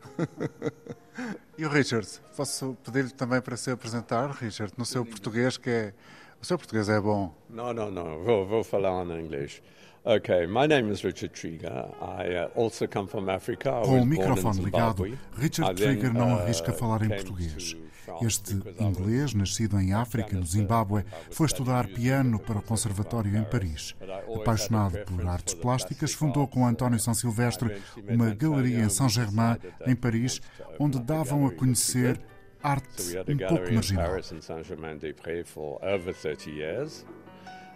[1.57, 2.09] E o Richard?
[2.37, 5.95] Posso pedir-lhe também para se apresentar, Richard, no seu português, que é.
[6.41, 7.35] O seu português é bom.
[7.51, 8.23] Não, não, não.
[8.23, 9.61] Vou, vou falar em inglês.
[10.05, 11.91] Okay, my name is Richard Trigger.
[12.01, 13.83] I uh, also come from Africa.
[13.85, 17.77] Com o microfone ligado, Richard Trigger não uh, arrisca falar em português.
[18.23, 23.95] Este inglês, nascido em África, no Zimbábue, foi estudar piano para o Conservatório em Paris.
[24.35, 27.77] Apaixonado por artes plásticas, fundou com António São Silvestre
[28.09, 30.41] uma galeria em Saint-Germain, em Paris,
[30.79, 32.19] onde davam a conhecer
[32.63, 34.19] arte um pouco marginal.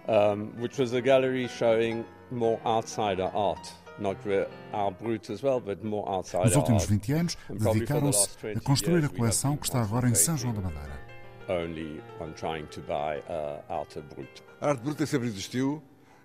[0.08, 3.82] Um, which was a gallery showing more outsider art.
[3.98, 4.16] Nos
[6.56, 10.62] últimos 20 anos, dedicaram-se a construir a coleção que está agora em São João da
[10.62, 11.00] Madeira.
[14.60, 15.82] A arte bruta sempre existiu,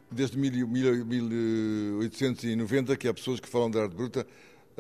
[0.09, 4.25] desde 1890 que há pessoas que falam da arte bruta,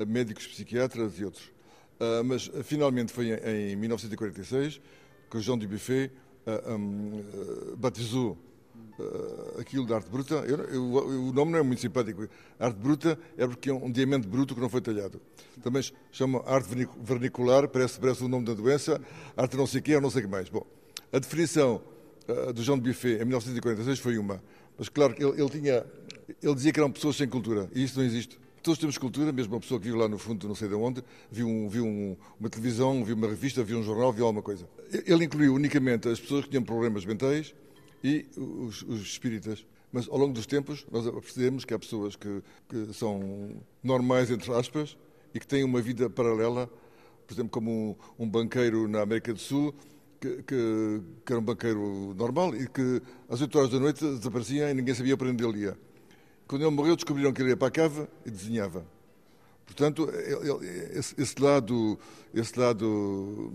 [0.07, 1.51] médicos, psiquiatras e outros.
[1.99, 4.79] Uh, mas finalmente foi em, 1946
[5.29, 6.09] que o Jean Dubuffet
[6.45, 8.37] uh, um, uh, batizou
[8.99, 10.35] uh, aquilo de arte bruta.
[10.35, 10.83] Eu, eu,
[11.27, 12.27] o nome não é muito simpático.
[12.59, 15.21] Arte bruta é porque é um diamante bruto que não foi talhado.
[15.63, 19.01] Também chama arte vernicular, parece, parece o nome da doença,
[19.35, 20.49] arte não sei o quê, ou não sei o que mais.
[20.49, 20.65] Bom,
[21.11, 21.81] a definição
[22.27, 24.41] uh, do Jean de Buffet em 1946 foi uma.
[24.77, 25.85] Mas claro que ele, ele, tinha,
[26.41, 28.39] ele dizia que eram pessoas sem cultura, e isso não existe.
[28.61, 31.01] Todos temos cultura, mesmo uma pessoa que vive lá no fundo, não sei de onde,
[31.31, 34.67] viu, um, viu um, uma televisão, viu uma revista, viu um jornal, viu alguma coisa.
[35.05, 37.55] Ele incluiu unicamente as pessoas que tinham problemas mentais,
[38.03, 39.65] e os, os espíritas.
[39.91, 43.51] Mas ao longo dos tempos nós percebemos que há pessoas que, que, são
[43.83, 44.97] normais, entre aspas,
[45.33, 46.69] e que têm uma vida paralela,
[47.25, 49.73] por exemplo, como um, um banqueiro na América do Sul,
[50.19, 54.69] que, que, que, era um banqueiro normal e que às 8 horas da noite desaparecia
[54.71, 55.77] e ninguém sabia para onde ele ia.
[56.47, 58.85] Quando ele morreu, descobriram que ele ia para a cava e desenhava.
[59.65, 61.99] Portanto, ele, esse, esse, lado,
[62.33, 63.51] esse lado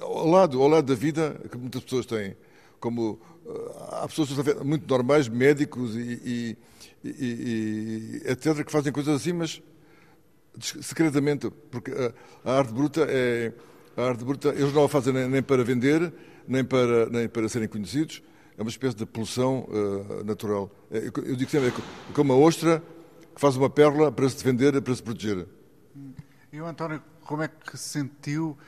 [0.00, 2.34] ao lado, ao lado da vida que muitas pessoas têm
[2.82, 4.28] como eh, há pessoas
[4.64, 6.56] muito normais, médicos e, e,
[7.04, 9.62] e, e, etc., que fazem coisas assim, mas
[10.60, 11.92] secretamente, porque
[12.44, 13.52] a, arte bruta é
[13.96, 16.12] a arte bruta, eles não a fazem nem, para vender,
[16.46, 18.20] nem para, nem para serem conhecidos,
[18.58, 20.70] é uma espécie de poluição uh, natural.
[20.90, 22.82] É, eu digo sempre, é como a ostra
[23.32, 25.46] que faz uma pérola para se defender, para se proteger.
[26.52, 28.58] E o António, como é que sentiu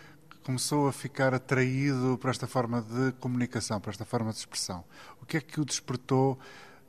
[0.44, 4.84] começou a ficar atraído para esta forma de comunicação, para esta forma de expressão?
[5.20, 6.38] O que é que o despertou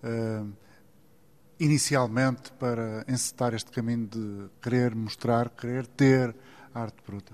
[0.04, 0.54] uh,
[1.58, 6.36] inicialmente para encetar este caminho de querer mostrar, querer ter
[6.74, 7.34] a arte bruta?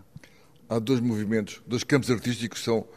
[0.70, 2.88] Há dois movimentos, dois campos artísticos que são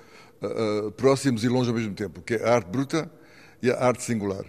[0.43, 3.11] uh, próximos e longe ao mesmo tempo, que é a arte bruta
[3.63, 4.45] e a arte singular.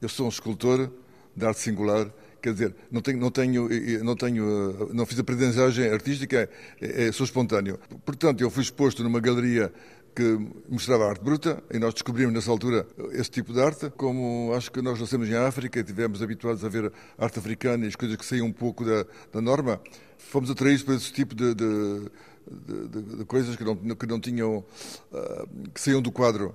[0.00, 0.90] Eu sou um escultor
[1.36, 2.10] de arte singular
[2.46, 3.68] Quer dizer, não tenho, não tenho,
[4.04, 6.48] não tenho, não fiz aprendizagem artística,
[6.80, 7.76] é, é, sou espontâneo.
[8.04, 9.72] Portanto, eu fui exposto numa galeria
[10.14, 13.90] que mostrava arte bruta e nós descobrimos nessa altura esse tipo de arte.
[13.96, 17.88] Como acho que nós nascemos em África e tivemos habituados a ver arte africana e
[17.88, 19.80] as coisas que saíam um pouco da, da norma,
[20.16, 22.10] fomos atraídos por esse tipo de, de,
[22.48, 24.58] de, de coisas que não, que não tinham,
[25.10, 26.54] uh, que saíam do quadro.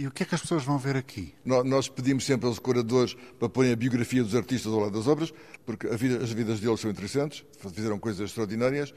[0.00, 1.34] E o que é que as pessoas vão ver aqui?
[1.44, 5.30] Nós pedimos sempre aos decoradores para porem a biografia dos artistas ao lado das obras,
[5.66, 6.00] porque as
[6.32, 8.94] vidas deles são interessantes, fizeram coisas extraordinárias,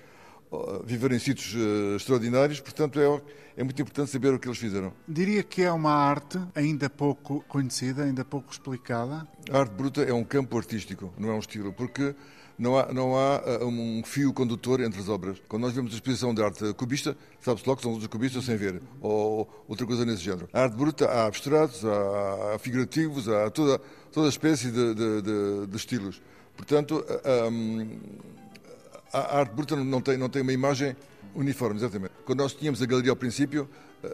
[0.86, 3.22] viveram em sítios uh, extraordinários, portanto é,
[3.58, 4.94] é muito importante saber o que eles fizeram.
[5.06, 9.28] Diria que é uma arte ainda pouco conhecida, ainda pouco explicada.
[9.52, 12.16] A arte bruta é um campo artístico, não é um estilo, porque
[12.58, 15.42] não há, não há uh, um fio condutor entre as obras.
[15.48, 18.56] Quando nós vemos a exposição de arte cubista, sabe-se logo que são os cubistas sem
[18.56, 20.48] ver, ou outra coisa nesse género.
[20.54, 23.80] A arte bruta há abstratos, há figurativos, há toda,
[24.12, 26.22] toda espécie de, de, de, de estilos.
[26.56, 27.04] Portanto,
[27.52, 28.00] um,
[29.12, 30.96] a arte bruta não tem, não tem uma imagem
[31.36, 32.13] uniforme, exatamente.
[32.26, 33.68] Quando nós tínhamos a galeria ao princípio,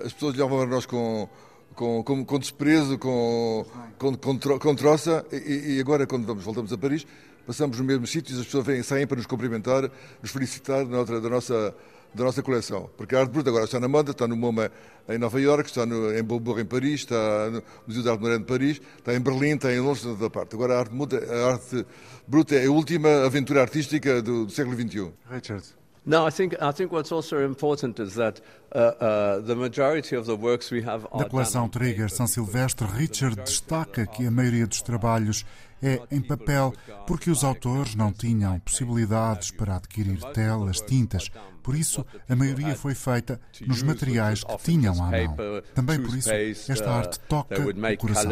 [0.06, 1.28] as pessoas olhavam para nós com,
[1.75, 3.65] com, com, com desprezo, com,
[3.97, 7.06] com, com, com troça, e, e, agora, quando vamos, voltamos a Paris,
[7.49, 9.89] passamos no mesmo sítio e as pessoas vêm, saem para nos cumprimentar,
[10.21, 11.73] nos felicitar da, outra, da, nossa,
[12.13, 12.88] da nossa coleção.
[12.95, 14.69] Porque a arte bruta agora está na moda, está no MoMA
[15.09, 18.45] em Nova Iorque, está no, em Beaubourg em Paris, está no Museu de Arte Moderna
[18.45, 20.53] de Paris, está em Berlim, está em Londres, toda parte.
[20.53, 21.85] Agora a arte, a arte
[22.27, 25.12] bruta é a última aventura artística do, do século XXI.
[25.31, 25.63] Richard.
[26.05, 28.41] No, I think I think what's also important is that
[28.73, 33.35] uh, uh, the majority of the works we have Da coleção Trigger São Silvestre, Richard
[33.41, 35.45] destaca que a maioria dos trabalhos
[35.81, 36.73] é em papel,
[37.07, 41.29] porque os autores não tinham possibilidades para adquirir telas, tintas.
[41.63, 45.37] Por isso, a maioria foi feita nos materiais que tinham à mão.
[45.73, 48.31] Também por isso, esta arte toca o coração.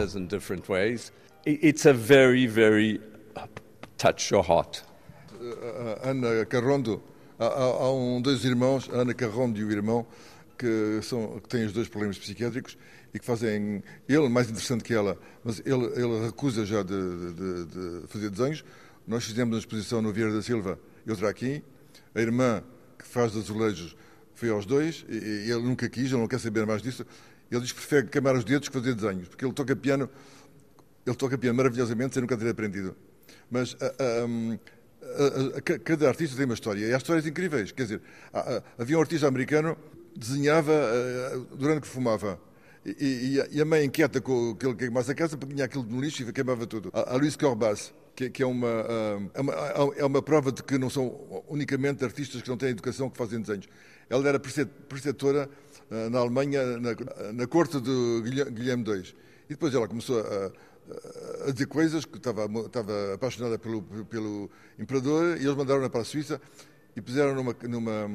[1.46, 3.00] It's a very, very
[3.98, 4.84] touch your heart.
[6.04, 7.02] Ana Carrondo,
[7.40, 10.06] há, há um, dois irmãos, Ana Carrondo e o irmão,
[10.58, 12.78] que, são, que têm os dois problemas psiquiátricos
[13.14, 13.84] e que fazem.
[14.08, 16.94] Ele, mais interessante que ela, mas ele, ele recusa já de,
[17.34, 18.64] de, de fazer desenhos.
[19.08, 21.64] Nós fizemos uma exposição no Vieira da Silva e outra aqui.
[22.14, 22.64] A irmã,
[22.98, 23.96] que faz azulejos,
[24.36, 27.06] foi aos dois e, e ele nunca quis, ele não quer saber mais disso.
[27.50, 30.10] Ele diz que prefere queimar os dedos que fazer desenhos, porque ele toca piano,
[31.06, 32.96] ele toca piano maravilhosamente sem nunca ter aprendido.
[33.50, 37.72] Mas a, a, a, cada artista tem uma história e há histórias incríveis.
[37.72, 38.02] Quer dizer,
[38.78, 39.78] havia um artista americano
[40.18, 42.40] desenhava eh, durante que fumava.
[42.88, 46.32] E, e, a mãe inquieta com que queimasse a casa, punha aquilo no lixo e
[46.32, 46.90] queimava tudo.
[46.94, 48.86] A, a Luís Corbas, que, que é, uma,
[49.34, 49.54] é, uma,
[49.98, 53.42] é uma prova de que não são unicamente artistas que não têm educação que fazem
[53.42, 53.68] desenhos.
[54.10, 55.50] Ela era preceptora
[55.92, 56.96] uh, na Alemanha, na,
[57.34, 58.22] na corte de
[58.52, 59.14] Guilherme II.
[59.50, 60.52] E depois ela começou a,
[61.48, 66.06] a dizer coisas, que estava, estava apaixonada pelo, pelo imperador, e eles mandaram-na para a
[66.06, 66.40] Suíça
[66.96, 68.08] e puseram numa, numa,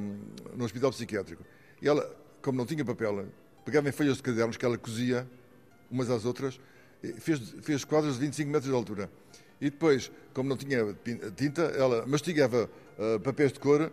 [0.57, 1.45] num hospital psiquiátrico.
[1.81, 3.27] E ela, como não tinha papel,
[3.65, 5.27] pegava em folhas de cadernos que ela cozia
[5.91, 6.59] umas às outras,
[7.19, 9.11] fez, fez quadros de 25 metros de altura.
[9.61, 10.97] E depois, como não tinha
[11.37, 13.93] tinta, ela mastigava uh, papéis de cor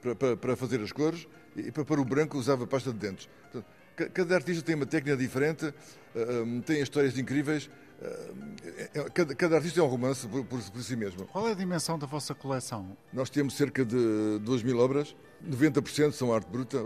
[0.00, 1.26] para, para, para, fazer as cores
[1.56, 3.28] e para o branco usava pasta de dentes.
[3.50, 3.66] Portanto,
[4.12, 7.68] cada artista tem uma técnica diferente, uh, tem histórias incríveis.
[8.00, 11.26] Uh, cada, cada, artista é um romance por, por, por, si mesmo.
[11.26, 12.96] Qual é a dimensão da vossa coleção?
[13.12, 16.80] Nós temos cerca de 2 mil obras, 90% são arte bruta,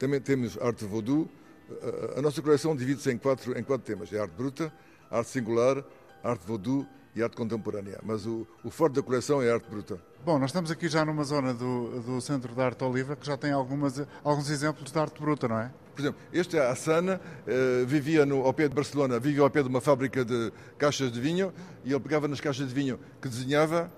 [0.00, 1.30] também temos arte voodoo,
[2.16, 4.72] a nossa coleção divide-se em quatro, em quatro temas: é arte bruta,
[5.10, 5.84] arte singular,
[6.22, 7.98] arte voodoo e arte contemporânea.
[8.02, 9.98] Mas o, o forte da coleção é a arte bruta.
[10.24, 13.36] Bom, nós estamos aqui já numa zona do, do Centro de Arte Oliva que já
[13.36, 15.70] tem algumas, alguns exemplos de arte bruta, não é?
[15.94, 19.50] Por exemplo, este é a Sana, eh, vivia no, ao pé de Barcelona, vivia ao
[19.50, 21.52] pé de uma fábrica de caixas de vinho
[21.84, 23.90] e ele pegava nas caixas de vinho que desenhava.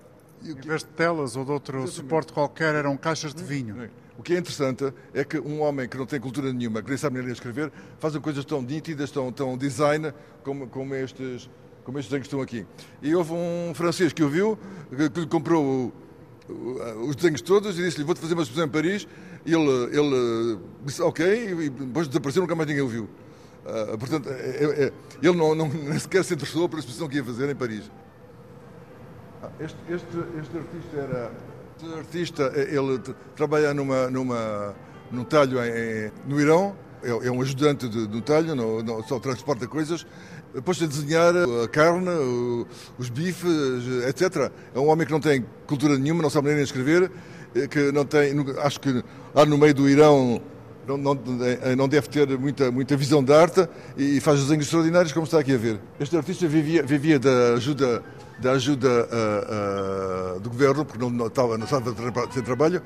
[0.43, 1.95] Em vez de telas ou de outro Exatamente.
[1.95, 3.89] suporte qualquer, eram caixas de vinho.
[4.17, 6.97] O que é interessante é que um homem que não tem cultura nenhuma, que nem
[6.97, 11.49] sabe nem ler escrever, faz coisas tão nítidas, tão, tão design, como, como, estes,
[11.83, 12.65] como estes desenhos que estão aqui.
[13.01, 14.57] E houve um francês que o viu,
[14.95, 15.93] que, que lhe comprou
[16.47, 19.07] o, o, os desenhos todos e disse-lhe: Vou-te fazer uma exposição em Paris.
[19.45, 23.09] E ele, ele disse: Ok, e depois desapareceu, nunca mais ninguém o viu.
[23.65, 27.17] Uh, portanto, é, é, é, ele não, não, nem sequer se interessou pela exposição que
[27.17, 27.89] ia fazer em Paris.
[29.59, 31.31] Este, este, este artista era
[31.81, 32.99] este artista, ele
[33.35, 34.75] trabalha numa, numa,
[35.11, 39.67] num talho em, no Irão, é, é, um ajudante de, do talho, não, só transporta
[39.67, 40.05] coisas.
[40.53, 42.09] Depois de desenhar a carne,
[42.99, 44.51] os bifes, etc.
[44.75, 47.09] É um homem que não tem cultura nenhuma, não sabe nem escrever,
[47.55, 49.03] eh, que não tem, acho que
[49.33, 50.41] lá no meio do Irão
[50.87, 53.67] não, não, eh, não, deve ter muita, muita visão de arte
[53.97, 55.79] e faz desenhos extraordinários, como está aqui a ver.
[55.99, 58.03] Este artista vivia, vivia da ajuda
[58.41, 61.93] da ajuda uh, uh, do governo, porque não, não, estava, não estava
[62.31, 62.81] sem trabalho,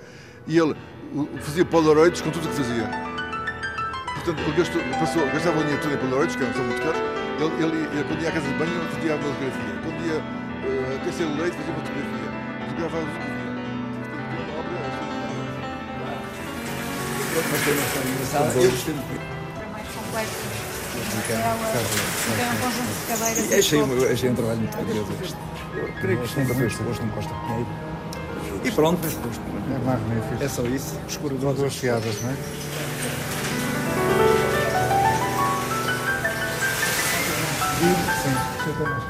[0.45, 0.75] e ele
[1.41, 2.89] fazia polaroids com tudo o que fazia.
[4.15, 6.99] portanto, ele gastou, passou, gastava o dinheiro todo em Polaroids, que não são muito caros.
[7.39, 9.81] Ele, ele, ele, quando ia à casa de banho, ele tirava uma fotografia.
[9.81, 13.34] Quando ia uh, aquecer o leite, fazia uma fotografia.
[17.35, 18.59] Mas tem uma história engraçada.
[18.59, 19.19] Eu sempre
[19.55, 20.35] Para mais complexo.
[21.27, 21.57] Ela
[22.37, 23.53] tem um conjunto de cadeiras.
[23.53, 25.35] achei, um trabalho muito curioso este.
[25.75, 27.67] Eu creio que nunca foi exposto no Costa Pinheiro.
[28.63, 30.43] E pronto, É magnífico.
[30.43, 30.97] é só isso.
[31.07, 32.35] Escuro São duas piadas, não é?
[37.75, 37.93] Sim,
[38.77, 39.03] tem mais